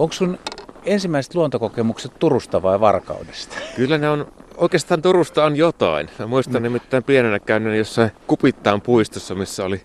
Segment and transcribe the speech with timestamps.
[0.00, 0.38] Onko sun
[0.84, 3.56] ensimmäiset luontokokemukset Turusta vai Varkaudesta?
[3.76, 6.10] Kyllä ne on, oikeastaan Turusta on jotain.
[6.18, 6.62] Mä muistan mm.
[6.62, 9.82] nimittäin pienenä käynyt jossain Kupittaan puistossa, missä oli,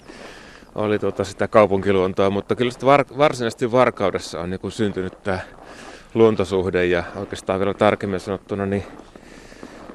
[0.75, 5.39] oli tuota sitä kaupunkiluontoa, mutta kyllä sitten var, varsinaisesti Varkaudessa on niin syntynyt tämä
[6.13, 8.83] luontosuhde ja oikeastaan vielä tarkemmin sanottuna niin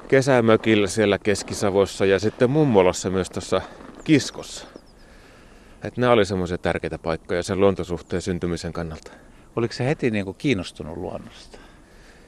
[0.07, 3.61] kesämökillä siellä Keski-Savossa ja sitten mummolassa myös tuossa
[4.03, 4.67] Kiskossa.
[5.83, 9.11] Että nämä oli semmoisia tärkeitä paikkoja sen luontosuhteen syntymisen kannalta.
[9.55, 11.57] Oliko se heti niin kuin kiinnostunut luonnosta?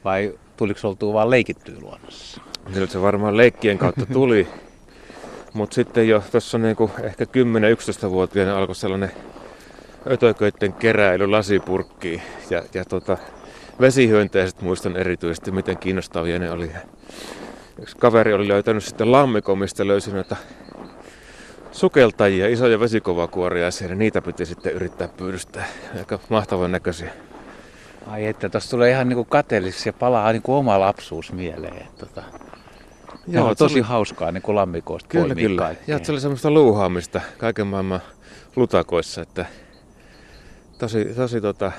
[0.04, 2.42] Vai tuliko oltua vaan leikittyä luonnossa?
[2.74, 4.48] Kyllä se varmaan leikkien kautta tuli.
[5.54, 9.12] Mutta sitten jo tuossa niinku ehkä 10-11-vuotiaana alkoi sellainen
[10.08, 12.22] ötököiden keräily lasipurkkiin.
[12.50, 13.18] Ja, ja tota,
[13.80, 16.72] vesihyönteiset muistan erityisesti, miten kiinnostavia ne oli.
[17.82, 20.36] Yksi kaveri oli löytänyt sitten lammikon, mistä löysi noita
[21.74, 25.66] sukeltajia, isoja vesikovakuoria ja niitä piti sitten yrittää pyydystää.
[25.98, 27.12] Aika mahtavan näköisiä.
[28.08, 31.88] Ai että, tuossa tulee ihan niinku kateelliseksi ja palaa niinku oma lapsuus mieleen.
[31.98, 32.24] Tota,
[33.28, 33.82] Joo, on tosi oli...
[33.82, 35.76] hauskaa niin kuin lammikoista Kyllä, kyllä.
[35.88, 38.00] Ja se oli semmoista luuhaamista kaiken maailman
[38.56, 39.46] lutakoissa, että
[40.78, 41.72] tosi, tosi tota,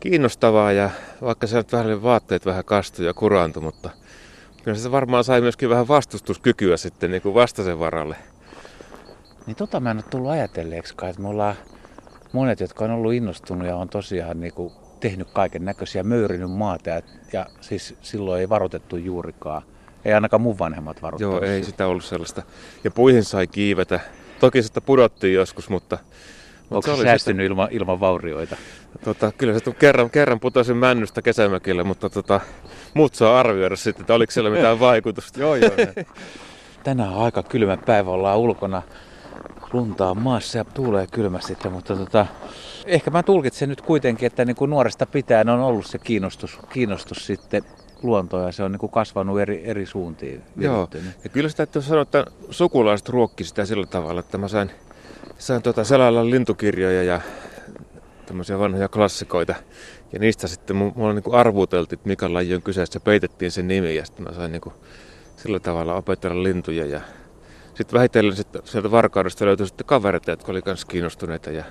[0.00, 0.90] kiinnostavaa ja
[1.22, 3.90] vaikka se vähän vaatteet vähän kastui ja kuraantui, mutta
[4.64, 8.16] kyllä se varmaan sai myöskin vähän vastustuskykyä sitten niin kuin vastaisen varalle.
[9.46, 11.54] Niin tota mä en ole tullut ajatelleeksi että me ollaan
[12.32, 16.90] monet, jotka on ollut innostunut ja on tosiaan niin kuin tehnyt kaiken näköisiä, möyrinyt maata
[16.90, 19.62] ja, ja siis silloin ei varoitettu juurikaan.
[20.04, 21.42] Ei ainakaan mun vanhemmat varoittanut.
[21.42, 22.42] Joo, ei sitä ollut sellaista.
[22.84, 24.00] Ja puihin sai kiivetä.
[24.40, 25.98] Toki sitä pudottiin joskus, mutta...
[26.70, 27.46] Onko se, se säästynyt sitä...
[27.46, 28.56] ilman, ilman vaurioita?
[29.04, 32.40] Tota, kyllä se kerran, kerran putosin männystä kesämökille, mutta tota,
[32.94, 35.40] muut saa arvioida sitten, että oliko siellä mitään vaikutusta.
[35.40, 35.70] joo, joo.
[36.84, 38.82] Tänään on aika kylmä päivä, ollaan ulkona
[39.72, 42.26] lunta on maassa ja tuulee kylmästi, mutta tota,
[42.86, 47.26] ehkä mä tulkitsen nyt kuitenkin, että niin kuin nuoresta pitäen on ollut se kiinnostus, kiinnostus
[47.26, 47.62] sitten
[48.02, 50.42] luontoa ja se on niin kuin kasvanut eri, eri suuntiin.
[50.56, 50.88] Joo,
[51.24, 54.70] ja kyllä sitä täytyy sanoa, että sukulaiset ruokki sitä sillä tavalla, että mä sain,
[55.38, 57.20] sain tota selailla lintukirjoja ja
[58.26, 59.54] tämmöisiä vanhoja klassikoita.
[60.12, 64.04] Ja niistä sitten mulla niin arvuteltiin, että mikä laji on kyseessä, peitettiin sen nimi ja
[64.04, 64.74] sitten mä sain niin kuin
[65.36, 67.00] sillä tavalla opetella lintuja ja
[67.80, 71.64] sitten vähitellen sitten sieltä Varkaudesta löytyi sitten kavereita, jotka oli myös kiinnostuneita ja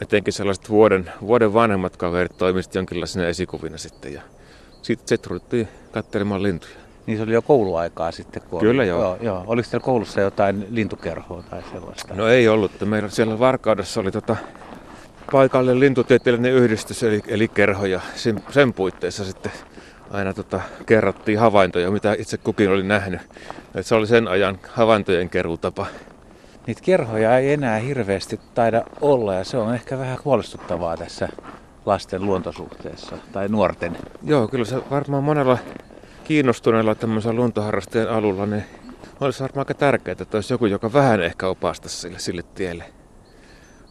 [0.00, 4.22] etenkin sellaiset vuoden, vuoden vanhemmat kaverit toimisivat jonkinlaisena esikuvina sitten ja
[4.82, 6.74] sitten sit ruvettiin katselemaan lintuja.
[7.06, 8.42] Niin se oli jo kouluaikaa sitten?
[8.42, 9.00] Kun Kyllä oli, joo.
[9.02, 9.44] joo, joo.
[9.46, 12.14] Oliko teillä koulussa jotain lintukerhoa tai sellaista?
[12.14, 12.72] No ei ollut.
[12.80, 14.36] Meillä siellä Varkaudessa oli tota
[15.32, 19.52] paikallinen lintutieteellinen yhdistys eli, eli kerho ja sen, sen puitteissa sitten
[20.10, 23.20] aina tota, kerrottiin havaintoja, mitä itse kukin oli nähnyt.
[23.74, 25.86] Et se oli sen ajan havaintojen kerutapa.
[26.66, 31.28] Niitä kerhoja ei enää hirveästi taida olla ja se on ehkä vähän huolestuttavaa tässä
[31.86, 33.96] lasten luontosuhteessa tai nuorten.
[34.22, 35.58] Joo, kyllä se varmaan monella
[36.24, 38.64] kiinnostuneella tämmöisellä luontoharrasteen alulla niin
[39.20, 42.84] olisi varmaan aika tärkeää, että olisi joku, joka vähän ehkä opastaisi sille, sille tielle.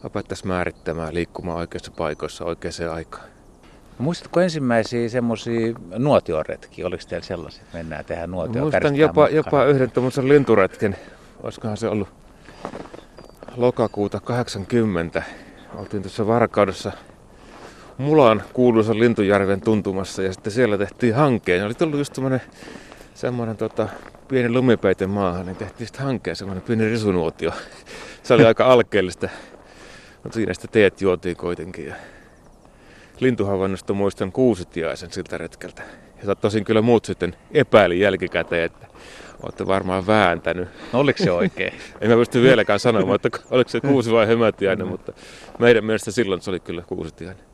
[0.04, 3.37] Opettaisi määrittämään liikkumaan oikeissa paikoissa oikeaan aikaan.
[3.98, 6.86] Muistatko ensimmäisiä semmoisia nuotioretkiä?
[6.86, 8.62] Oliko teillä sellaisia, että mennään tehdä nuotio?
[8.62, 10.96] Muistan jopa, jopa yhden tämmöisen linturetken.
[11.42, 12.08] Olisikohan se ollut
[13.56, 15.22] lokakuuta 80.
[15.74, 16.92] Oltiin tuossa Varkaudessa
[17.98, 21.66] Mulan kuuluisa Lintujärven tuntumassa ja sitten siellä tehtiin hankkeen.
[21.66, 22.40] Oli tullut just semmoinen
[23.14, 23.88] semmoinen tota,
[24.28, 27.52] pieni lumipeite maahan, niin tehtiin sitten hankkeen semmoinen pieni risunuotio.
[28.22, 29.28] Se oli aika alkeellista,
[30.22, 31.86] mutta siinä sitten teet juotiin kuitenkin.
[31.86, 31.94] Ja
[33.20, 35.82] lintuhavainnosta muistan kuusitiaisen siltä retkeltä.
[36.22, 38.86] Ja tosin kyllä muut sitten epäili jälkikäteen, että
[39.42, 40.68] olette varmaan vääntänyt.
[40.92, 41.72] No oliko se oikein?
[42.00, 44.90] en mä pysty vieläkään sanomaan, että oliko se kuusi vai hömätiainen, mm.
[44.90, 45.12] mutta
[45.58, 47.44] meidän mielestä silloin se oli kyllä kuusitiainen.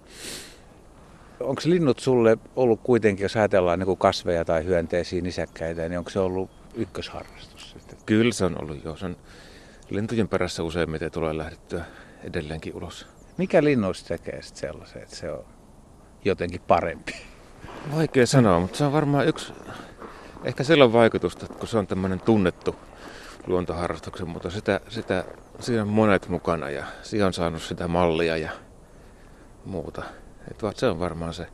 [1.40, 6.18] Onko linnut sulle ollut kuitenkin, jos ajatellaan niin kasveja tai hyönteisiä, nisäkkäitä, niin onko se
[6.18, 7.76] ollut ykkösharrastus?
[8.06, 8.96] Kyllä se on ollut, joo.
[8.96, 9.16] Se on
[9.90, 11.84] lintujen perässä useimmiten tulee lähdettyä
[12.24, 13.06] edelleenkin ulos.
[13.36, 15.44] Mikä linnuista tekee sitten sellaisen, että se on
[16.24, 17.12] jotenkin parempi?
[17.94, 19.52] Vaikea sanoa, mutta se on varmaan yksi,
[20.44, 22.76] ehkä sillä on vaikutusta, kun se on tämmöinen tunnettu
[23.46, 25.24] luontoharrastuksen, mutta sitä, sitä,
[25.60, 28.50] siinä on monet mukana ja siihen on saanut sitä mallia ja
[29.64, 30.02] muuta.
[30.50, 31.46] Et se on varmaan se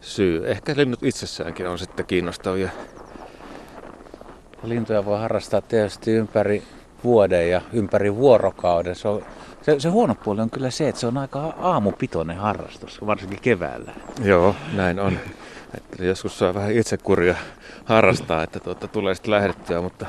[0.00, 0.50] syy.
[0.50, 2.70] Ehkä linnut itsessäänkin on sitten kiinnostavia.
[4.62, 6.62] Lintuja voi harrastaa tietysti ympäri
[7.04, 8.94] vuoden ja ympäri vuorokauden.
[8.94, 9.24] Se, on,
[9.62, 13.92] se, se huono puoli on kyllä se, että se on aika aamupitoinen harrastus, varsinkin keväällä.
[14.22, 15.18] Joo, näin on.
[15.76, 17.34] Että joskus saa vähän itsekuria
[17.84, 20.06] harrastaa, että tuota, tulee sitten lähdettyä, mutta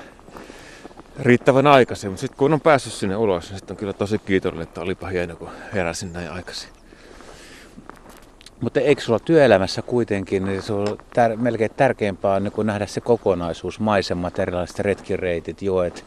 [1.20, 2.10] riittävän aikaisin.
[2.10, 5.08] Mutta sitten kun on päässyt sinne ulos, niin sitten on kyllä tosi kiitollinen, että olipa
[5.08, 6.70] hieno, kun heräsin näin aikaisin.
[8.62, 13.02] Mutta eikö sulla työelämässä kuitenkin, niin se on tär- melkein tärkeämpää on niin nähdä se
[13.02, 16.06] kokonaisuus, maisemat, erilaiset retkireitit, joet,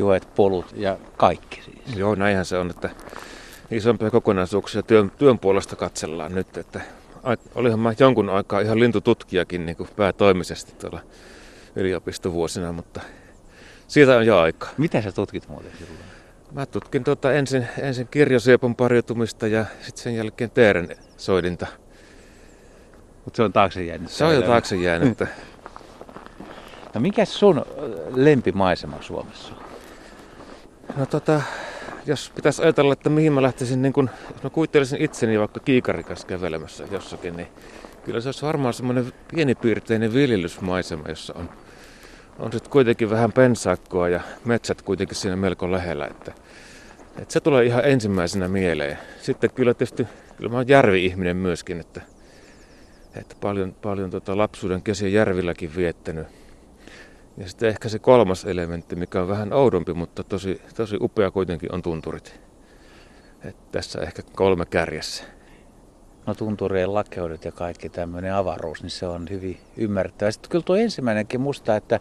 [0.00, 1.96] joet, polut ja kaikki siis.
[1.96, 2.90] Joo, näinhän se on, että
[3.70, 6.80] isompia kokonaisuuksia työn, työn puolesta katsellaan nyt, että
[7.54, 11.00] olihan mä jonkun aikaa ihan lintututkijakin niin kuin päätoimisesti tuolla
[11.76, 13.00] yliopistovuosina, mutta
[13.88, 14.68] siitä on jo aika.
[14.78, 15.98] Mitä sä tutkit muuten silloin?
[16.52, 21.66] Mä tutkin tuota ensin, ensin kirjosiepon pariutumista ja sitten sen jälkeen teeren soidinta.
[23.24, 24.10] Mutta se on taakse jäänyt.
[24.10, 25.20] Se on jo taakse jäänyt.
[26.94, 27.64] no mikä sun
[28.14, 29.69] lempimaisema Suomessa on?
[30.96, 31.42] No tota,
[32.06, 36.24] jos pitäisi ajatella, että mihin mä lähtisin, niin kun, jos mä kuvittelisin itseni vaikka kiikarikas
[36.24, 37.48] kävelemässä jossakin, niin
[38.04, 41.50] kyllä se olisi varmaan semmoinen pienipiirteinen viljelysmaisema, jossa on,
[42.38, 46.32] on sitten kuitenkin vähän pensaakkoa ja metsät kuitenkin siinä melko lähellä, että,
[47.18, 48.98] että se tulee ihan ensimmäisenä mieleen.
[49.22, 50.06] Sitten kyllä tietysti,
[50.36, 52.00] kyllä mä oon järvi-ihminen myöskin, että,
[53.16, 56.39] että paljon, paljon tota lapsuuden kesiä järvilläkin viettänyt
[57.36, 61.74] ja sitten ehkä se kolmas elementti, mikä on vähän oudompi, mutta tosi, tosi upea kuitenkin,
[61.74, 62.40] on tunturit.
[63.44, 65.24] Et tässä ehkä kolme kärjessä.
[66.26, 70.30] No tunturien lakeudet ja kaikki tämmöinen avaruus, niin se on hyvin ymmärrettävä.
[70.30, 72.00] Sitten kyllä tuo ensimmäinenkin musta, että,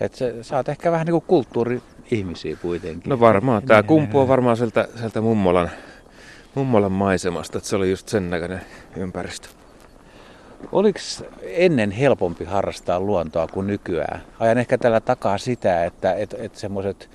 [0.00, 3.10] että sä oot ehkä vähän niin kuin kulttuuri-ihmisiä kuitenkin.
[3.10, 3.62] No varmaan.
[3.62, 5.70] Tämä kumpuaa varmaan sieltä, sieltä mummolan,
[6.54, 8.60] mummolan maisemasta, että se oli just sen näköinen
[8.96, 9.48] ympäristö.
[10.72, 10.98] Oliko
[11.42, 14.20] ennen helpompi harrastaa luontoa kuin nykyään?
[14.38, 17.10] Ajan ehkä tällä takaa sitä, että et, et semmoiset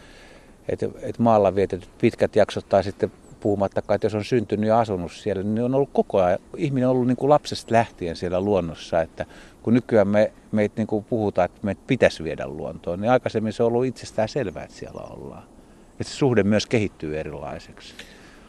[0.69, 5.11] et, et maalla vietetyt pitkät jaksot tai sitten puhumattakaan, että jos on syntynyt ja asunut
[5.11, 9.01] siellä, niin on ollut koko ajan, ihminen on ollut niin kuin lapsesta lähtien siellä luonnossa,
[9.01, 9.25] että
[9.63, 13.63] kun nykyään me, meitä niin kuin puhutaan, että meitä pitäisi viedä luontoon, niin aikaisemmin se
[13.63, 15.43] on ollut itsestään selvää, että siellä ollaan.
[15.91, 17.93] Että se suhde myös kehittyy erilaiseksi.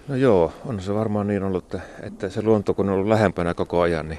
[0.09, 3.55] No joo, on se varmaan niin ollut, että, että se luonto kun on ollut lähempänä
[3.55, 4.19] koko ajan, niin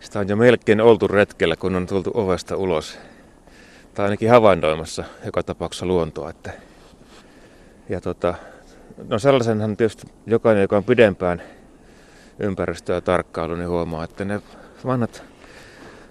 [0.00, 2.98] sitä on jo melkein oltu retkellä, kun on tultu ovesta ulos.
[3.94, 6.30] Tai ainakin havainnoimassa joka tapauksessa luontoa.
[6.30, 6.52] Että.
[7.88, 8.34] Ja tota,
[9.08, 11.42] no sellaisenhan tietysti jokainen, joka on pidempään
[12.38, 14.40] ympäristöä tarkkailu, niin huomaa, että ne
[14.86, 15.22] vanhat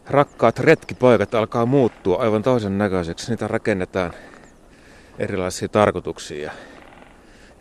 [0.10, 3.30] rakkaat retkipaikat alkaa muuttua aivan toisen näköiseksi.
[3.32, 4.14] Niitä rakennetaan
[5.20, 6.52] erilaisia tarkoituksia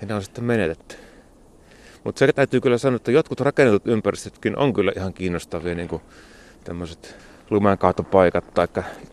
[0.01, 1.08] ja, ne on sitten menetetty.
[2.05, 6.03] Mutta se täytyy kyllä sanoa, että jotkut rakennetut ympäristötkin on kyllä ihan kiinnostavia, niin kuin
[6.65, 7.17] tämmöiset
[7.51, 8.69] lumenkaatopaikat tai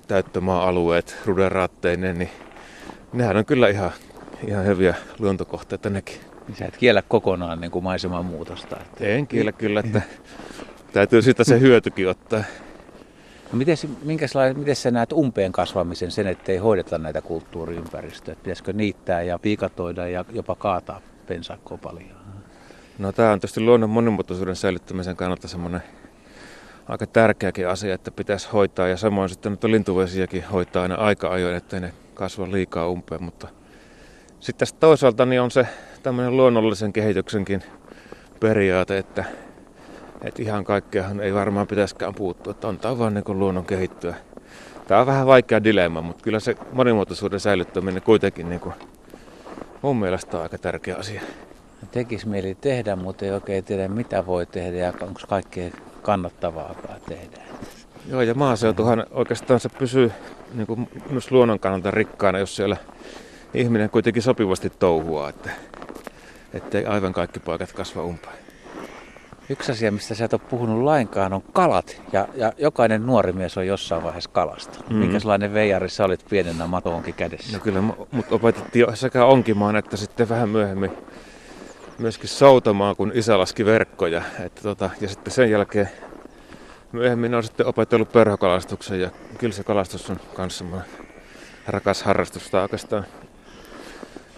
[0.07, 2.29] täyttömaa-alueet ruderaatteineen, niin
[3.13, 3.91] nehän on kyllä ihan,
[4.47, 6.17] ihan hyviä luontokohteita nekin.
[6.47, 8.77] Niin sä et kiellä kokonaan niin kuin maiseman muutosta.
[8.81, 9.05] Että...
[9.05, 10.01] En kiellä kyllä, että
[10.93, 12.43] täytyy siitä se hyötykin ottaa.
[13.51, 18.35] No miten, miten sä näet umpeen kasvamisen sen, ettei hoideta näitä kulttuuriympäristöjä?
[18.43, 22.15] Pitäisikö niittää ja piikatoida ja jopa kaataa pensakkoa paljon?
[22.99, 25.83] No tämä on tietysti luonnon monimuotoisuuden säilyttämisen kannalta semmoinen
[26.87, 28.87] aika tärkeäkin asia, että pitäisi hoitaa.
[28.87, 33.23] Ja samoin sitten noita lintuvesiäkin hoitaa aina aika ajoin, ettei ne kasva liikaa umpeen.
[33.23, 33.47] Mutta
[34.39, 35.67] sitten toisaalta niin on se
[36.03, 37.63] tämmöinen luonnollisen kehityksenkin
[38.39, 39.23] periaate, että,
[40.21, 42.51] että ihan kaikkeahan ei varmaan pitäisikään puuttua.
[42.51, 44.15] Että tämä vaan niin luonnon kehittyä.
[44.87, 48.75] Tämä on vähän vaikea dilemma, mutta kyllä se monimuotoisuuden säilyttäminen kuitenkin niin kuin
[49.81, 51.21] mun mielestä on aika tärkeä asia.
[51.91, 55.71] Tekisi mieli tehdä, mutta ei oikein tiedä mitä voi tehdä ja onko kaikkea
[56.01, 57.37] kannattavaakaan tehdä.
[58.09, 60.11] Joo, ja maaseutuhan oikeastaan se pysyy
[60.53, 62.77] niin kuin myös luonnon kannalta rikkaana, jos siellä
[63.53, 65.49] ihminen kuitenkin sopivasti touhuaa, että
[66.53, 68.35] ettei aivan kaikki paikat kasva umpeen.
[69.49, 72.01] Yksi asia, mistä sä et ole puhunut lainkaan, on kalat.
[72.11, 74.79] Ja, ja jokainen nuori mies on jossain vaiheessa kalasta.
[74.89, 74.95] Mm.
[74.95, 77.57] Minkälainen veijari sä olit pienenä matonkin kädessä?
[77.57, 80.91] No kyllä mut opetettiin sekä onkimaan että sitten vähän myöhemmin
[81.97, 84.21] myöskin soutamaan, kun isä laski verkkoja.
[84.39, 85.89] Että tota, ja sitten sen jälkeen
[86.91, 90.87] myöhemmin on sitten opetellut perhokalastuksen ja kyllä se kalastus on semmoinen
[91.67, 92.49] rakas harrastus.
[92.49, 93.05] Tai oikeastaan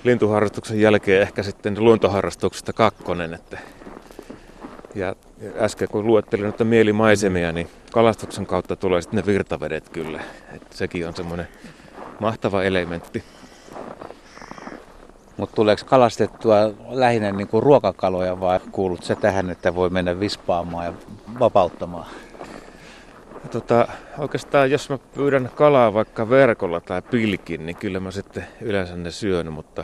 [0.04, 3.34] lintuharrastuksen jälkeen ehkä sitten luontoharrastuksesta kakkonen.
[3.34, 3.58] Että
[4.96, 5.16] ja
[5.60, 10.22] äsken kun luettelin noita mielimaisemia, niin kalastuksen kautta tulee sitten ne virtavedet kyllä.
[10.54, 11.48] Että sekin on semmoinen
[12.20, 13.24] mahtava elementti.
[15.38, 16.56] Mutta tuleeko kalastettua
[16.90, 20.94] lähinnä niin kuin ruokakaloja vai kuulut se tähän, että voi mennä vispaamaan ja
[21.40, 22.06] vapauttamaan?
[23.52, 28.96] Tota, oikeastaan jos mä pyydän kalaa vaikka verkolla tai pilkin, niin kyllä mä sitten yleensä
[28.96, 29.84] ne syön, mutta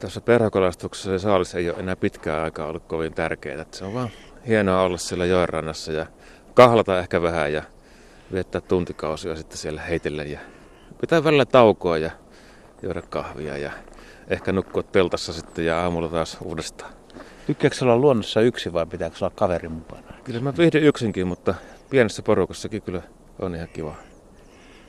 [0.00, 3.64] tuossa perhokalastuksessa se saalis ei ole enää pitkään aikaa ollut kovin tärkeää.
[3.70, 4.10] se on vaan
[4.46, 6.06] hienoa olla siellä joenrannassa ja
[6.54, 7.62] kahlata ehkä vähän ja
[8.32, 10.38] viettää tuntikausia sitten siellä heitellä ja
[11.00, 12.10] pitää välillä taukoa ja
[12.82, 13.72] juoda kahvia ja
[14.28, 16.92] ehkä nukkua teltassa sitten ja aamulla taas uudestaan.
[17.46, 20.02] Tykkääkö olla luonnossa yksi vai pitääkö olla kaveri mukana?
[20.24, 21.54] Kyllä mä viihdyn yksinkin, mutta
[21.90, 23.02] pienessä porukassakin kyllä
[23.38, 23.94] on ihan kiva.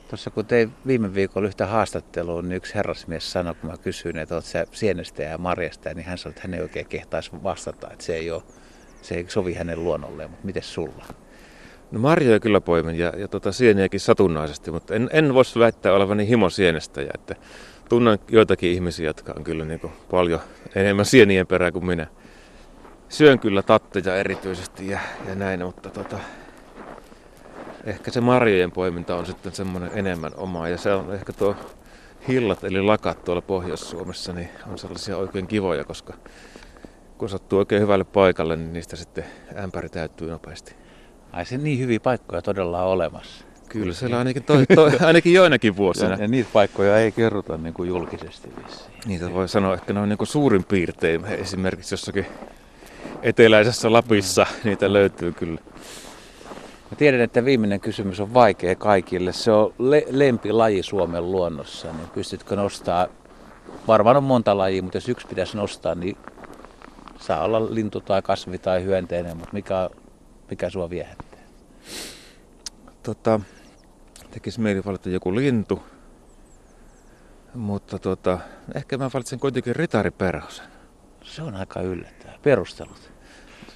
[0.08, 4.34] Tuossa kun tein viime viikolla yhtä haastattelua, niin yksi herrasmies sanoi, kun mä kysyin, että
[4.34, 8.04] oot sä sienestä ja marjasta, niin hän sanoi, että hän ei oikein kehtaisi vastata, että
[8.04, 8.42] se ei, ole,
[9.02, 11.04] se ei sovi hänen luonnolleen, mutta miten sulla?
[11.90, 16.28] No marjoja kyllä poimin ja, ja tota sieniäkin satunnaisesti, mutta en, en voisi väittää olevani
[16.28, 17.02] himo sienestä.
[17.02, 17.36] Ja että
[17.88, 19.80] tunnen joitakin ihmisiä, jotka on kyllä niin
[20.10, 20.40] paljon
[20.74, 22.06] enemmän sienien perää kuin minä.
[23.08, 26.18] Syön kyllä tatteja erityisesti ja, ja näin, mutta tota,
[27.84, 30.68] ehkä se marjojen poiminta on sitten semmoinen enemmän omaa.
[30.68, 31.56] Ja se on ehkä tuo
[32.28, 36.14] hillat eli lakat tuolla Pohjois-Suomessa, niin on sellaisia oikein kivoja, koska
[37.18, 39.24] kun sattuu oikein hyvälle paikalle, niin niistä sitten
[39.58, 40.74] ämpäri täyttyy nopeasti.
[41.32, 43.44] Ai se niin hyviä paikkoja todella on olemassa.
[43.68, 46.10] Kyllä, siellä ainakin, toi, toi, ainakin joinakin vuosina.
[46.10, 48.90] Ja, ja niitä paikkoja ei kerrota niin kuin julkisesti vissiin.
[49.06, 51.24] Niitä voi sanoa, että ne on niin kuin suurin piirtein.
[51.24, 52.26] Esimerkiksi jossakin
[53.22, 55.60] eteläisessä Lapissa niitä löytyy kyllä.
[56.90, 59.32] Mä tiedän, että viimeinen kysymys on vaikea kaikille.
[59.32, 61.92] Se on le- lempilaji Suomen luonnossa.
[61.92, 63.06] Niin pystytkö nostaa,
[63.86, 66.16] varmaan on monta lajia, mutta jos yksi pitäisi nostaa, niin
[67.20, 69.90] saa olla lintu tai kasvi tai hyönteinen, mutta mikä,
[70.50, 71.40] mikä sua viehättää?
[73.02, 73.40] Tota,
[74.30, 75.82] tekisi mieli valita joku lintu,
[77.54, 78.38] mutta tota,
[78.74, 80.66] ehkä mä valitsen kuitenkin ritariperhosen.
[81.22, 82.38] Se on aika yllättävää.
[82.42, 83.10] Perustelut.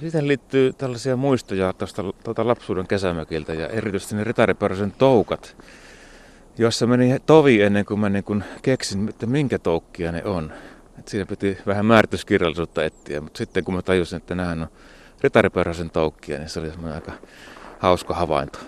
[0.00, 5.56] Siihen liittyy tällaisia muistoja tuosta tuota lapsuuden kesämökiltä ja erityisesti ne ritariperhosen toukat,
[6.58, 10.52] jossa meni tovi ennen kuin mä niin kun keksin, että minkä toukkia ne on.
[10.98, 14.68] Et siinä piti vähän määrityskirjallisuutta etsiä, mutta sitten kun mä tajusin, että nämä on
[15.24, 17.12] ritariperhosen toukkia, niin se oli semmoinen aika
[17.78, 18.58] hauska havainto.